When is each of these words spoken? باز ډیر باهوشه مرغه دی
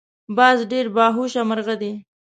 باز 0.37 0.57
ډیر 0.71 0.85
باهوشه 0.95 1.41
مرغه 1.49 1.75
دی 1.81 1.91